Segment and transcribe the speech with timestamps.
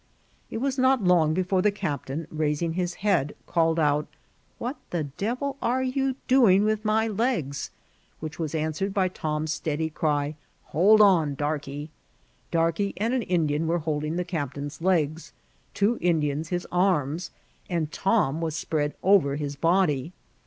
[0.49, 4.07] It was not long before the captain, raising his head, called out, ^^
[4.57, 7.69] What the devil are yon doing with my legs?"
[8.19, 10.33] which was answered by Tom's steady cry,
[10.73, 11.89] <^Hold on, Darkey!"
[12.51, 15.33] Darkey and an Indian were holding the captain's legs,
[15.75, 17.29] two Indians his arms,
[17.69, 20.13] and Tom was spread over his body.